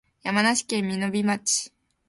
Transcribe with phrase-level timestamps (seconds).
[0.23, 1.71] 山梨県身延町